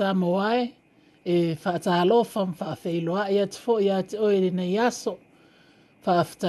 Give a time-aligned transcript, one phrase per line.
[0.00, 0.62] sa moae
[1.28, 5.14] e faatalofa ma faafeiloaʻi ia foʻi iā te oe i lenei aso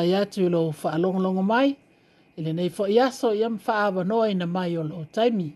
[0.09, 1.69] ia atu i lou faalogologo mai
[2.37, 5.49] i lenei foʻi aso ia ma faaavanoa ina mai o lou taimi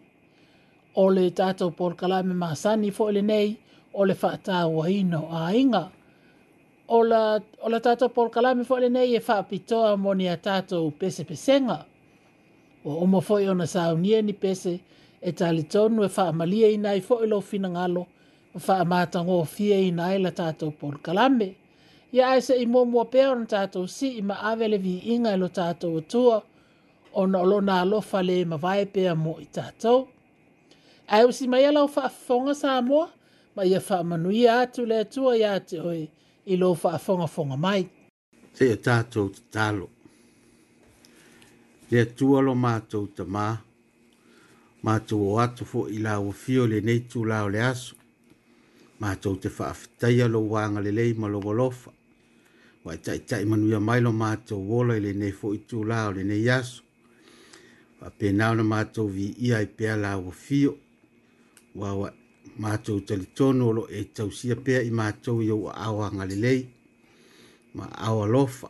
[0.95, 3.47] o le tatou polokalame masani foʻi lenei
[3.94, 5.84] o le faatauaina o aiga
[6.88, 7.00] o
[7.72, 11.78] la tatou polokalame foʻi lenei e faapitoa moni a pese tatou pesepesega
[12.85, 14.73] ua uma foʻi ona saunia e ni pese
[15.27, 18.01] e tali tonu e wha i nai fo ilo fina ngalo
[18.55, 21.47] o wha amata ngō fie i nai la tātou Paul Kalambe.
[22.15, 25.47] Ia ai se i mōmua pēo na tātou si i ma awele vi inga ilo
[25.59, 26.37] tātou o tua
[27.19, 30.05] o na olo nā lo fale e ma vai pēa mō i tātou.
[31.09, 33.01] Ai usi mai ala o wha fonga sa mō,
[33.55, 36.03] ma ia wha manui atu le tua i ate oi
[36.45, 37.81] i lo wha fonga fonga mai.
[38.55, 39.89] Te tātou te tālo.
[41.89, 43.71] Te tua lo mātou te mātou
[44.85, 47.96] mātou o atu fo i la o fio le neitu la o le aso.
[49.01, 51.91] Mātou te whaafitai alo wanga le lei ma logo lofa.
[52.85, 55.81] Wa i tai tai manu ia mailo mātou wola i le nei fo i tū
[55.90, 56.84] la o le nei aso.
[58.00, 60.75] Wa pēnau na mātou vi ia i pēa la o fio.
[61.75, 62.12] Wa wa
[62.62, 66.62] mātou tali tono lo e tausia pēa i mātou i au awa ngale lei.
[67.75, 68.69] Ma awa lofa.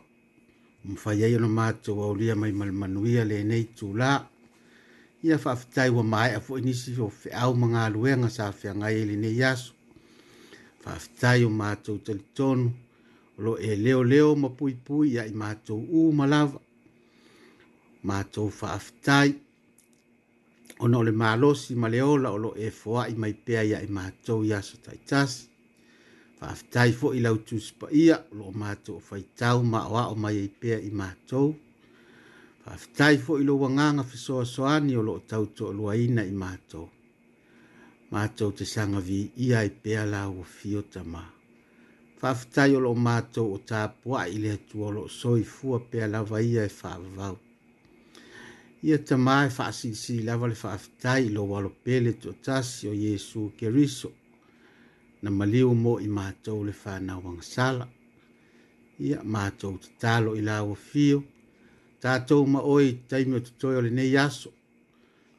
[0.86, 4.24] Mfaiai na mātou au lia mai malmanuia le nei tū laa
[5.22, 9.02] ia faafetai ua mae a foʻi nisi o feʻau ma galuega sa feagai e e
[9.04, 9.72] i lenei aso
[10.82, 12.66] faafetai o matou talitonu
[13.36, 16.58] o loo e leoleo ma puipui iai matou ū ma lava
[18.08, 19.28] matou faafetai
[20.84, 24.40] ona o le malosi ma le ola o loo e foaʻi mai pea iai matou
[24.48, 25.38] iaso taʻitasi
[26.38, 30.78] faafetai foʻi lau tusipaia o loo matou o faitau ma aʻoaʻo mai ai e pea
[30.88, 31.48] i matou
[32.72, 36.82] Afitai fo ilo wanganga fi soa soani o loo tauto o luaina i mato.
[38.12, 41.22] Mato te sanga vi ia i peala o fiota ma.
[42.20, 46.26] Fafitai o loo mato o tāpua i le tu o loo soi fua peala e
[46.30, 47.36] wa ia e i fāvau.
[48.88, 52.94] Ia ta maa e fāsi si lawa le fafitai ilo walo pele tu tasi o
[53.06, 54.10] Yesu keriso.
[55.22, 57.86] Na maliu mo i mato le fāna wangasala.
[59.08, 61.18] Ia mato o talo ila o fio.
[61.22, 61.35] Ia
[62.00, 64.52] tātou ma oi taimi o tutoi o le nei aso.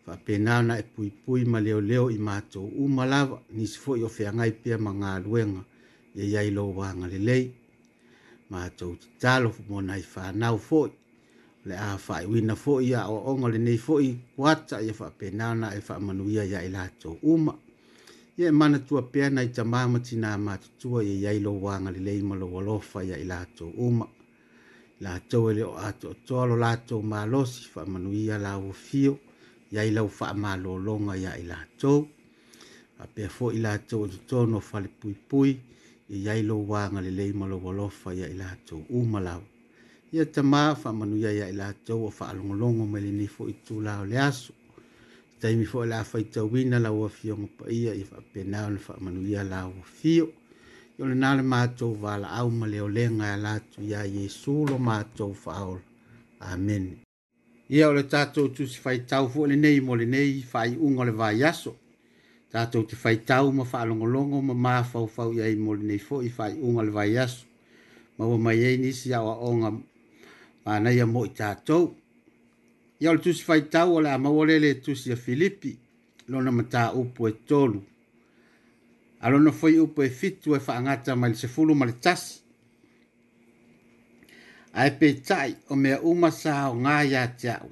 [0.08, 4.04] Whapena na e pui pui ma leo leo i mātou u malawa ni sifo i
[4.08, 5.64] o whiangai pia ma ngā ruenga
[6.16, 7.50] e iai lo wanga le lei.
[8.52, 10.94] Mātou te talo mō nai whanau fōi.
[11.68, 14.98] Le a whai wina fōi a o onga le nei fōi kuata i e a
[15.02, 17.52] whapena na e whamanuia ia i lātou uma.
[18.38, 22.00] Ia e mana tua pia nai ta mamati nā mātutua i iai lo wanga le
[22.08, 24.08] lei ma lo walofa ia i lātou uma
[25.00, 29.14] la tau ele o ato o tolo la tau malosi fa manuia la o fio
[29.72, 32.00] ya ila o fa malo longa ya ila tau
[33.04, 35.52] a pe fo ila e tau o tono fa le pui pui
[36.14, 39.42] e ya ilo wanga le leima lo golofa ya ila tau u malau
[40.14, 43.74] ia tama fa manuia ya ila tau o fa alongolongo me le nifo i tu
[43.86, 44.54] la o le aso
[45.40, 48.70] taimi fo ila fa i tau wina la o fio ngopa ia i fa penao
[48.76, 50.47] le fa manuia la o fio ia
[51.00, 55.36] i le nā le mātou vālaau ma leo lega e latu iā iesu lo mātou
[55.38, 56.94] faaola amene
[57.76, 61.74] ia o le tatou tusi faitau fuʻi lenei mo lenei faaiʻuga o le vaiaso
[62.54, 66.92] tatou te faitau ma faalogologo ma mafaufau i ai mo lenei foʻi faaiʻuga o le
[66.92, 67.46] vaiaso
[68.18, 69.84] ma ua mai ai nisi aʻoaʻoga
[70.66, 71.94] manaia moʻi tatou
[73.02, 75.78] ia o le tusi faitau o le amaua le le tusi a filipi
[76.28, 77.84] lona mataupu e tolu
[79.20, 82.40] alona foi upo e fitu e faangata mai le sefulu ma le tasi
[84.74, 87.70] ae peitaʻi o mea uma sa aogā iā te aʻu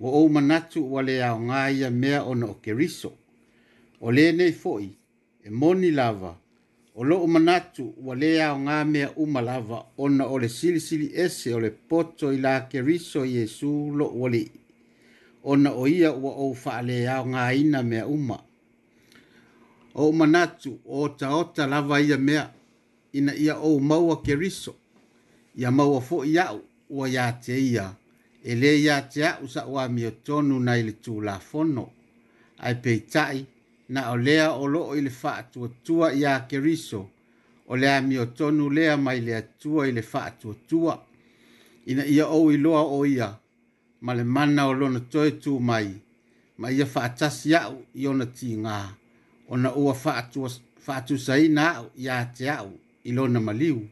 [0.00, 3.12] ua ou manatu ua lē aogā ia mea ona o keriso
[4.00, 4.90] o le nei foi
[5.44, 6.34] e moni lava
[6.94, 11.54] o lo o manatu ua lē aogā mea uma lava ona o le silisili ese
[11.54, 14.50] o le poto i la keriso i iesu loʻu alii
[15.42, 18.40] ona o ia ua ou faaleaogāina mea uma
[19.94, 22.52] o manatu o ta o ta lava ia mea
[23.12, 24.74] ina ia o maua ke riso
[25.56, 26.60] ia maua fo ia u
[26.90, 27.94] ua ia te ia
[28.44, 31.90] e le ia te a usa ua mio tonu na ili tū la fono
[32.58, 33.46] ai pei tai
[33.88, 37.10] na o lea o loo ili faa tua tua ia ke riso
[37.68, 41.04] o lea mio tonu lea mai lea tua ili faa tua tua
[41.86, 43.36] ina ia o iloa o ia
[44.00, 45.94] ma le mana o lona toetu mai
[46.58, 48.94] ma ia faa tasi au i ona ti ngaa
[49.48, 49.94] ona ua
[50.80, 52.70] faatu saina au ia te au
[53.40, 53.88] maliu.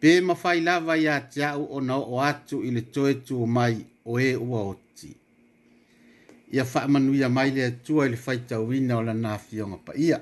[0.00, 5.16] Pē mawhai lava ia te ona o atu i le mai o e ua oti.
[6.52, 9.40] Ia whaamanu ia mai le atua i le whaita uina o la
[9.84, 10.20] pa ia.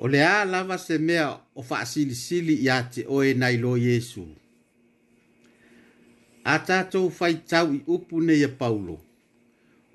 [0.00, 3.76] ole ala va lava se mea o wha sili sili ia te oe nai lo
[3.78, 4.26] Jesu.
[6.44, 8.98] A tātou whai tau i upu ne paulo.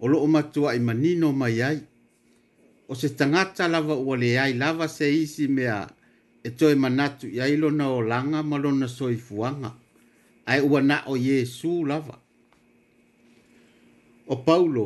[0.02, 1.82] olo lo o matua i manino mai ai
[2.94, 5.78] o se tangata lava ua le ai lava se isi mea
[6.48, 9.70] e toi manatu i ailo na o langa malo na soifuanga
[10.46, 12.22] ai ua na o Yesu lava.
[14.34, 14.86] O Paulo,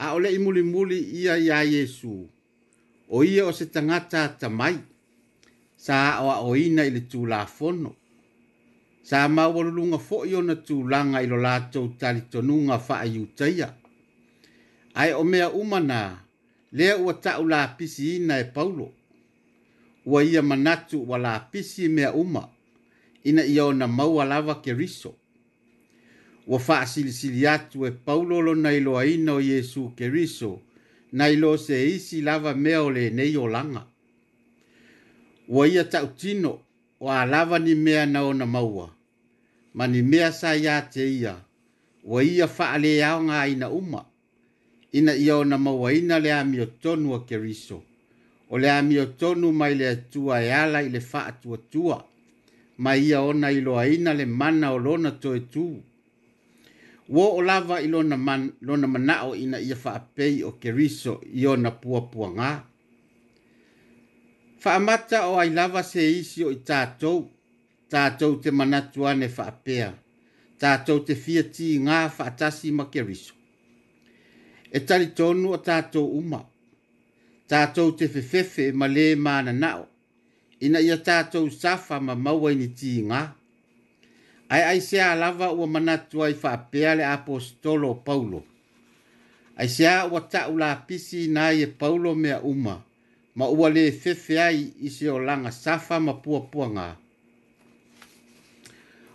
[0.00, 2.24] a ole i muli muli ia i a Yesu,
[3.12, 4.80] o ia o se tangata tamai,
[5.76, 7.92] sa a o ina i le tū la fono,
[9.04, 12.94] sa a mawalulunga fo i ona tū langa i lo lātou tali tonunga wha
[14.96, 16.25] ai o mea umanaa,
[16.72, 18.86] lea ua ta'u lapisiina e paulo
[20.06, 22.48] ua ia manatu ua lapisi mea uma
[23.24, 25.14] ina ia ona maua lava keriso
[26.46, 30.62] ua fa'asilisili atu e paulo lona iloaina o iesu keriso
[31.12, 33.86] na ilo se isi lava mea o lenei olaga
[35.48, 36.62] ua ia ta'utino
[37.00, 38.94] o a lava ni mea na ona maua
[39.74, 41.36] ma ni mea sa iā te ia
[42.04, 44.06] ua ia fa'aleaoga aina uma
[44.96, 47.82] ina ia ona maua ina le amiotonu o keriso
[48.50, 51.98] o le amiotonu mai le atua e ala i le faatuatua
[52.78, 55.66] ma ia ona iloaina le mana o lona toetū
[57.08, 61.70] ua oo lava i lona, man, lona manaʻo ina ia faapei o keriso i ona
[61.80, 62.48] puapuagā
[64.62, 67.28] faamata o ai lava se isi o i tatou
[67.90, 69.92] tatou te manatu ane faapea
[70.58, 73.35] tatou te fia tigā faatasi ma keriso
[74.76, 76.42] e tali tonu o tātou uma.
[77.48, 79.86] Tātou te fefefe ma le mana nao,
[80.60, 83.22] ina ia tātou safa ma maua ini tī ngā.
[84.52, 88.42] Ai ai se a lava ua manatu ai wha peale apostolo Paulo.
[89.56, 92.76] Ai se a ua tau la pisi na e Paulo mea uma,
[93.34, 96.88] ma ua le fefe ai i se o langa safa ma pua pua ngā.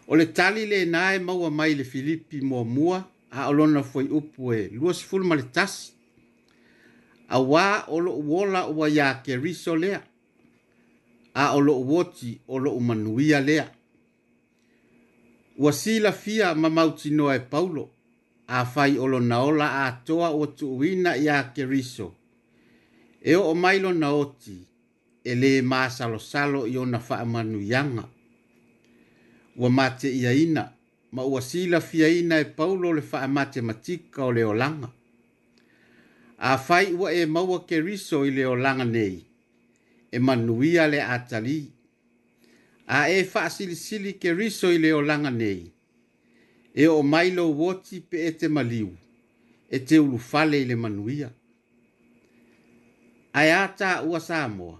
[0.09, 2.97] O le tali le nae maua mai le Filipi mua mua,
[3.31, 5.93] a olona foi upu e lua sifulu ma le tasi
[7.29, 10.01] auā o loʻu ola ua iā keriso lea
[11.33, 13.65] a o loʻu oti o loʻu manuia lea
[15.57, 17.89] ua silafia ma mautinoa e paulo
[18.47, 22.11] afai o lona ola atoa ua tuuina iā keriso
[23.23, 24.57] e oo mai lona oti
[25.23, 28.03] e lē masalosalo i ona faamanuiaga
[29.55, 30.67] ua mateʻiaina
[31.11, 34.89] ma ua sila fiaina e paulo le faamatematika o le olaga
[36.37, 39.25] afai ua e maua keriso i le olaga nei
[40.11, 41.59] e manuia le a tali
[42.87, 45.71] a e faasilisili keriso i le olaga nei
[46.75, 48.89] e o mai lou oti pe e te maliu
[49.69, 51.29] e te ulufale i le manuia
[53.33, 54.79] ae a taʻua sa moa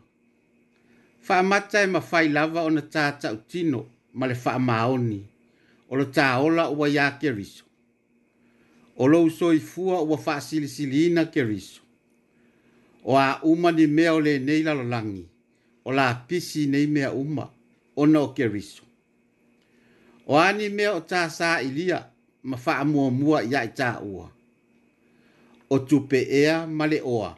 [1.19, 3.79] faamata e mafai lava ona tataʻutino
[4.13, 5.19] ma le faamaoni
[5.91, 7.65] o le tāola ua iā keriso
[8.95, 11.81] o lou soifua ua faasilisiliina keriso
[13.03, 15.25] o a uma ni mea o lenei lalolagi
[15.85, 17.49] o lapisi nei mea uma
[17.95, 18.83] ona o keriso
[20.27, 21.99] o a ni mea o tasāʻilia
[22.43, 24.27] ma faamuamua iā i taʻua
[25.75, 27.33] o tupe ea ma le oa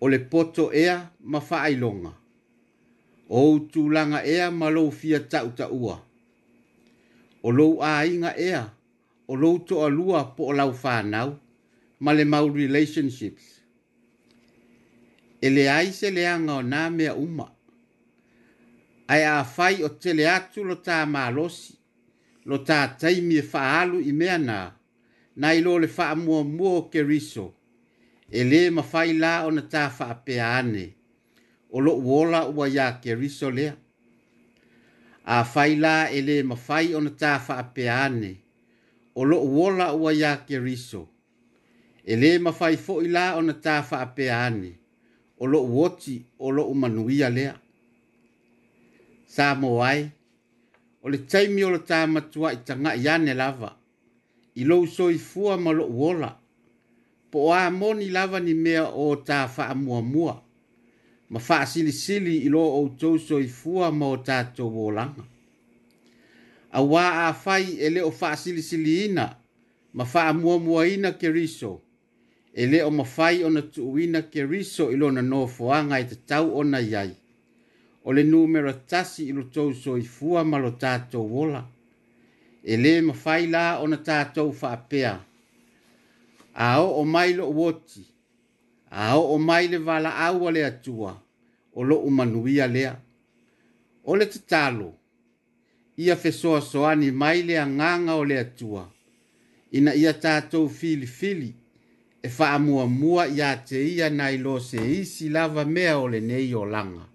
[0.00, 0.98] o le poto ea
[1.30, 2.10] ma faailoga
[3.28, 6.05] o ou tulaga ea ma lou fia taʻutaʻua ta
[7.46, 8.62] o lou āinga ea,
[9.30, 11.34] o lou to alua po o lau whānau,
[12.00, 13.44] ma le mau relationships.
[15.42, 17.46] E le aise le anga o nā mea uma,
[19.08, 21.76] ai a whai o tele atu lo tā mālosi,
[22.50, 24.58] lo tā taimi e whaalu i mea nā,
[25.36, 27.46] nā i le wha mua mua o ke riso,
[28.32, 30.12] e le ma whai la o na tā wha
[30.58, 30.86] ane,
[31.70, 33.74] o lo uola ua ia ke riso lea
[35.28, 38.32] a fai la ma e le ona o na tā whaapeane,
[39.16, 41.08] o lo wola ua ia ke riso.
[42.04, 44.72] E le mawhai fo i la o na tā whaapeane,
[45.38, 47.54] o lo woti o lo umanuia lea.
[49.26, 50.06] Sā mo ai,
[51.02, 53.74] o le taimi o la tā matua i tanga i ane lava,
[54.54, 56.30] i lo uso i fua ma lo wola,
[57.30, 60.02] po a moni lava ni mea o tā whaamua mua.
[60.02, 60.45] mua
[61.30, 64.68] ma fa sili sili i lo o to so i fu a mo ta to
[64.70, 65.24] volang
[66.70, 66.80] a
[67.28, 69.36] a fai ele o fa sili sili ina
[69.92, 71.82] ma fa mo mo ina ke riso
[72.54, 75.98] e o ma fai ona tu ina ke riso i lo na no fo anga
[75.98, 77.10] i tau ona yai
[78.04, 81.22] ole le numero tasi i lo to so i fu e ma lo ta to
[81.26, 81.62] vola
[82.62, 85.14] ele ma fai la ona ta to fa pea
[86.58, 88.14] a o mailo woti
[88.90, 91.20] a o o mai le vala au le atua
[91.74, 92.94] o lo o manuia lea.
[94.04, 94.94] O le tatalo,
[95.96, 98.88] ia fesoa soani mai le anganga o le atua,
[99.72, 101.54] ina ia tatou fili fili,
[102.22, 106.20] e faa mua mua ia te ia na ilo se isi lava mea o le
[106.20, 107.06] nei o langa.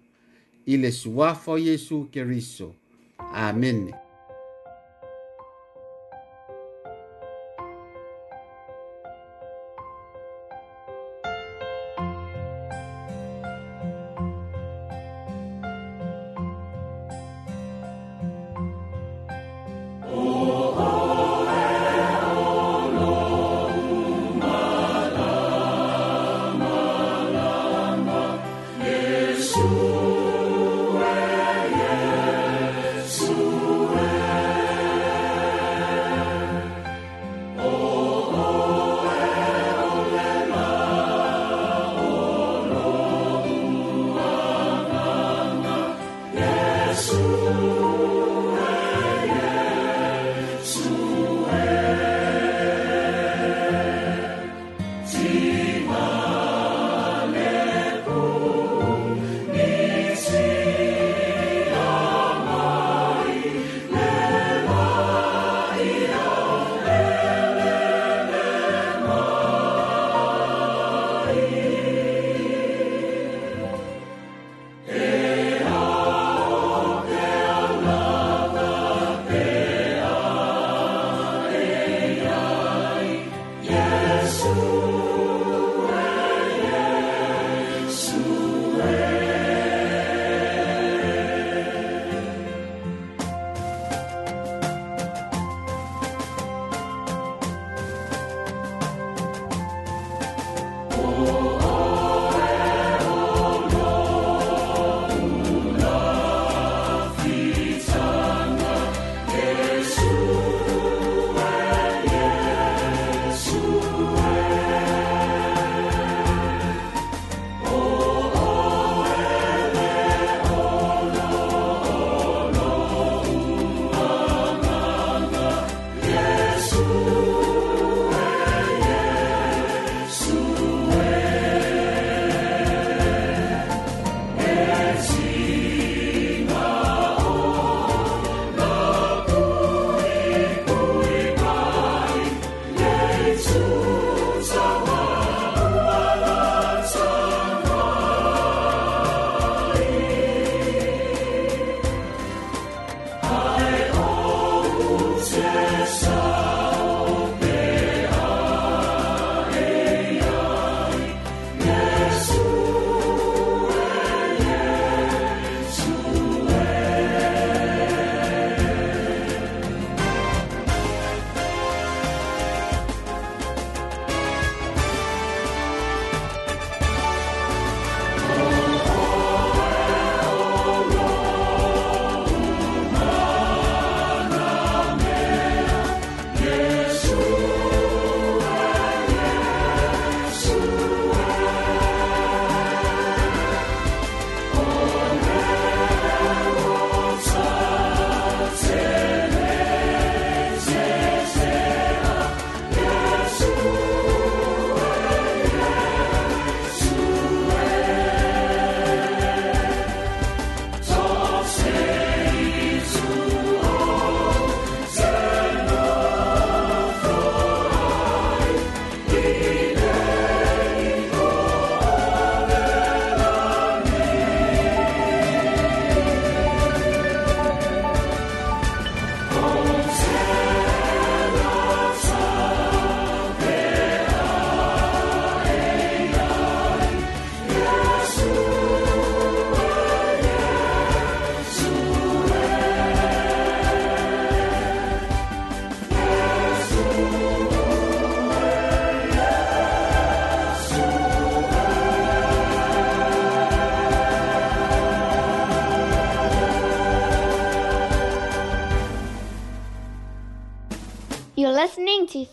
[0.66, 2.74] Ile suafo Yesu Keriso.
[3.34, 3.92] Amene.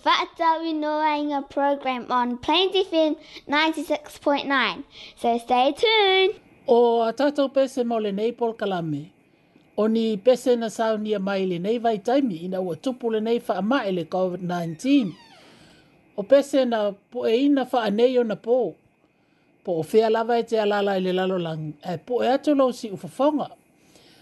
[0.04, 3.18] Fatawi Noanga program on Plains FM
[3.50, 4.84] 96.9.
[5.18, 6.40] So stay tuned.
[6.68, 9.10] O atata pese mo le nei pol kalame.
[9.78, 13.20] O ni pese na sao ni mai le nei vai taimi ina ua tupu le
[13.20, 15.14] nei wha ama le COVID-19.
[16.18, 18.76] O pese na po e ina wha anei o na po.
[19.66, 21.74] Po o fea lava e te alala i le lalolang.
[21.84, 23.48] E po e atu lau si ufafonga.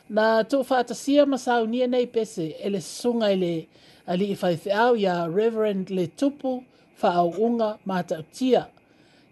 [0.10, 3.68] Na tu wha atasia ma sao ni nei pese ele sunga ele
[4.07, 6.63] ali i faifeau ia reverend le tupu
[7.01, 8.65] faaauʻuga matautia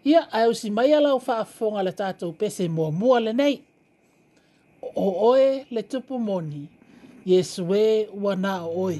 [0.04, 3.62] ia ai usi mai alau faafofoga le tatou pese muamua lenei
[4.96, 6.64] o oe le tupu moni
[7.32, 9.00] iesu ē e, ua na o oe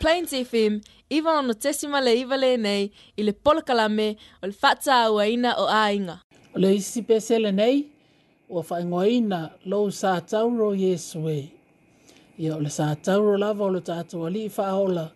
[0.09, 5.11] Plains FM, iwa ono tesima le iwa le nei, i le polakalame o le fata
[5.12, 6.21] ua ina o ainga.
[6.57, 7.87] O le isi pesele nei,
[8.49, 11.37] ua whaingoa ina lo sa tauro yeswe.
[12.40, 15.07] Ia o le sa tauro lava o le tatou ali i whaola,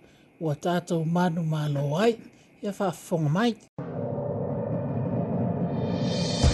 [0.41, 2.13] ua tatou manu malo ai,
[2.63, 3.53] ia wha whonga mai.
[3.55, 3.67] Thank
[6.43, 6.52] you.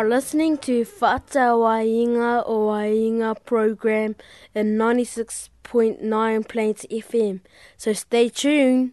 [0.00, 4.16] are listening to Fata Wainga o Wainga program
[4.54, 7.40] in 96.9 Plains FM.
[7.76, 8.92] So stay tuned.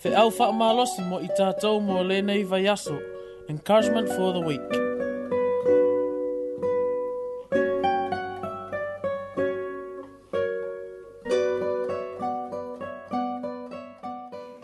[0.00, 3.00] Te au wha malosi mo i tātou mo lenei vai aso.
[3.48, 4.87] Encouragement for the week.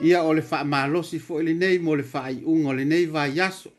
[0.04, 3.70] ia o le faamalosi foʻi lenei mo le faaiʻuga o lenei vaiaso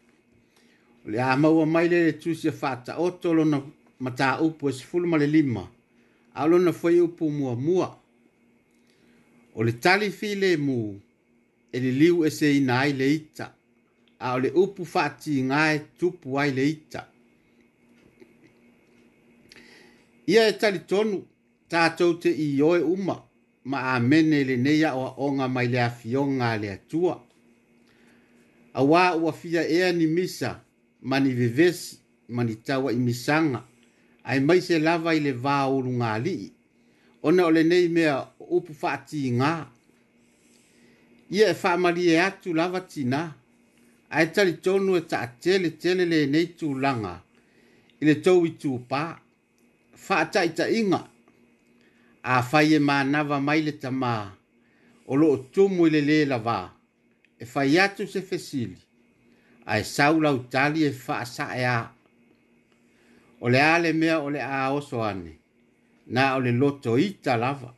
[1.06, 3.58] o le a maua mai le le tusi a faataoto lona
[4.04, 5.64] mataupu e sefulu ma le lima
[6.38, 7.90] a o lona foi upu muamua
[9.58, 10.78] o le tali filemu
[11.76, 13.46] e liliu eseina ai le ita
[14.26, 17.02] a o le upu faatigā e tupu ai le ita
[20.28, 21.18] ia e talitonu
[21.70, 23.25] tatou te ioe uma
[23.66, 27.16] ma amene le nei a oa onga mai le afionga le atua.
[28.74, 30.52] A wā ua fia ea ni misa,
[31.02, 31.98] ma ni vivesi,
[32.28, 33.64] ma ni tawa i misanga,
[34.24, 36.50] ai mai se lava i le vā uru ngā lii.
[37.26, 38.16] Ona ole nei mea
[38.56, 39.52] upu whaati i ngā.
[41.34, 43.24] Ia e whaamari e atu lava tina,
[44.10, 47.18] ai tali tonu e ta tele tele le nei tū langa,
[48.02, 49.04] i le tau i tū pā,
[50.08, 51.02] whaata i ta inga,
[52.34, 54.16] a fai e manawa mai le tamā
[55.08, 56.56] o loo tumu i le lē lavā
[57.42, 58.82] e fai atu se fesili
[59.72, 61.76] ae saulau tali e faasaʻeā
[63.44, 65.34] o le a le mea o le a oso ane
[66.14, 67.70] na o le loto ita lava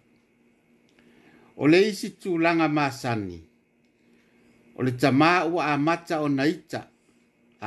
[1.57, 3.39] o le isi tulaga masani
[4.77, 6.81] o le tamā ua amata ona ita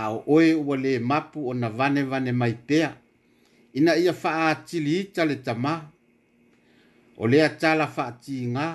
[0.00, 2.92] a o oe ua lē mapu ona vanevane mai pea
[3.76, 5.99] ina ia faaatili ita le tamā
[7.20, 8.66] o lea tala faatiga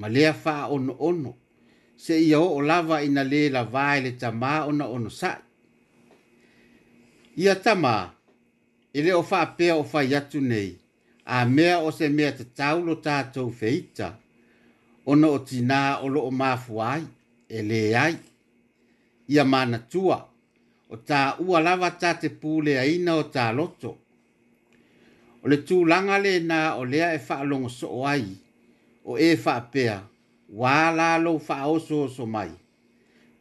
[0.00, 1.30] ma lea faaonoono
[2.04, 5.42] seʻia oo lava ina lē lavā e le tamā ona ono saʻi
[7.42, 7.94] ia tamā
[8.96, 10.70] e lē o faapea o fai atu nei
[11.34, 14.08] a mea o se mea tatau lo tatou feita
[15.10, 17.04] ona o tina o loo mafua ai
[17.56, 18.16] e lē ai
[19.32, 20.18] ia manatua
[20.92, 24.07] o tāua lava tatepuleaina o taloto ta
[25.48, 28.24] le tu langa le na o lea e wha alongo so o ai,
[29.04, 29.98] o e wha pea,
[30.58, 32.50] wā la lo wha oso so mai.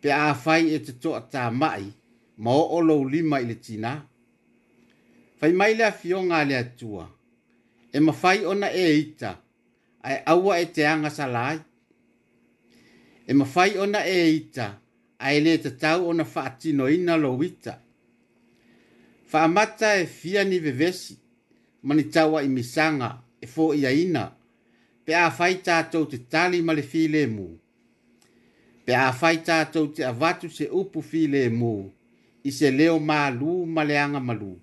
[0.01, 1.83] Pe a whai e te toa tā mai,
[2.43, 3.93] ma o o lau lima i le tina.
[5.41, 7.05] Whai mai lea fionga lea tua,
[7.93, 9.31] e ma whai ona e ita,
[10.07, 11.59] ai aua e te anga sa lai.
[13.29, 14.67] E ma whai ona e ita,
[15.19, 16.45] ai le te tau ona wha
[16.91, 17.73] ina lo wita.
[19.31, 19.67] Wha
[20.01, 21.17] e fia ni vevesi,
[21.83, 24.27] mani tawa i misanga e fo i aina.
[25.05, 27.47] Pe a fai tātou te tali male fi le mu.
[28.85, 31.73] Pe a fai tātou te avatu se upu fi le mu.
[32.43, 34.53] I se leo mā lū male anga malu.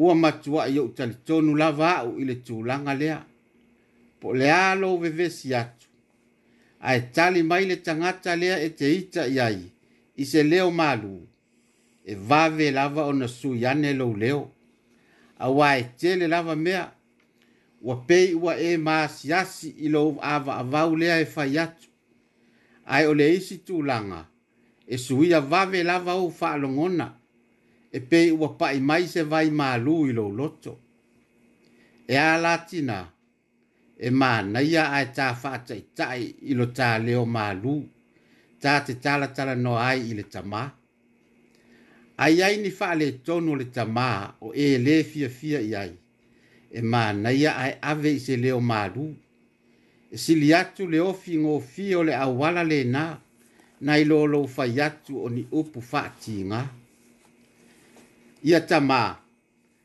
[0.00, 3.20] Ua matua i au tali tonu lava au i le tūlanga lea.
[4.20, 5.86] Po le alo vewe si atu.
[6.80, 9.66] A e tali mai le tangata lea e te ita i ai.
[10.16, 11.12] I se leo mā lū.
[12.04, 14.38] E vave lava o nasu yane lou leo.
[14.38, 14.40] leo
[15.40, 16.92] a wai tele lava mea
[17.82, 21.88] ua pei ua e masiasi i lou avaavau lea e fai atu
[22.84, 24.24] ae o le isi tulaga
[24.86, 27.08] e suia vave lava ou faalogona
[27.96, 30.72] e pei ua paʻi mai se vai mālū i lou loto
[32.06, 32.98] e a latina
[34.06, 37.74] e manaia ae ta faataʻitaʻi i lo taleo mālū
[38.62, 40.26] ta te tala tala no ai ile le
[42.22, 45.92] ai ai ni fa le tonu le tama o e le fia fia i ai.
[46.76, 49.04] E ma na ia ai ave i se leo malu.
[50.14, 53.04] E si li atu le ofi ngō fio le awala le na,
[53.84, 56.60] na i lolo ufa yatu o ni upu fa ati nga.
[58.48, 59.00] Ia tama,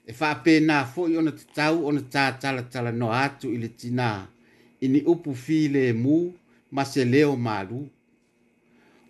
[0.10, 3.48] e fa pe na fo i ona te tau ona ta tala tala no atu
[3.56, 4.10] i le tina,
[4.84, 6.18] i ni upu fi le mu,
[6.76, 7.80] ma se leo malu.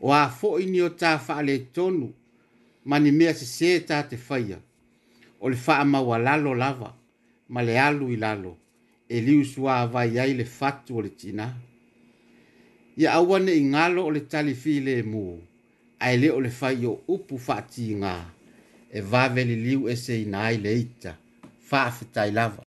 [0.06, 2.08] O a fo i ni o ta fa le tonu,
[2.86, 4.60] mani mea se se ta te faia.
[5.40, 6.94] O le faa maua lalo lava,
[7.50, 8.58] ma le alu i lalo,
[9.10, 11.54] e liu sua avai ai le fatu o le tina.
[12.98, 14.54] Ia awane i ngalo o le tali
[14.86, 15.42] le mu,
[16.00, 18.16] a ele o le fai o upu fati ngā,
[18.94, 21.18] e vave li liu e se i nai le ita,
[21.60, 22.64] faa fitai lava.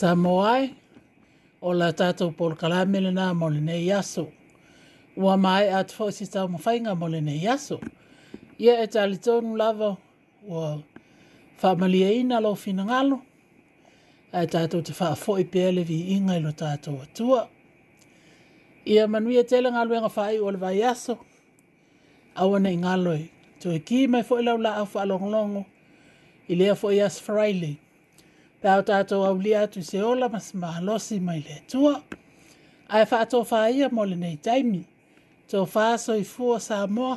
[0.00, 0.62] sa moai
[1.66, 4.24] o la tatou polokalame lenā mo lenei aso
[5.24, 7.76] ua mae atu foʻi se taumafaiga mo lenei aso
[8.58, 9.90] ia e talitonu lava
[10.52, 10.66] ua
[11.60, 13.16] faamaliaina lo finagalo
[14.36, 17.40] ae tato te fo pea le viiga i lo tatou atua
[18.92, 21.14] ia manuia tele galuega faai ua le vaiaso
[22.40, 23.14] aua nei galo
[23.60, 25.62] toe kī mai foʻi laulaau faalogologo
[26.48, 27.72] i lea foʻi aso faraile
[28.60, 31.94] Tau tātou au lia atu se ola mas mahalosi mai le tua.
[32.92, 34.84] Ai wha ato wha ia mole nei taimi.
[35.48, 37.16] Tō wha so i fua sa moa.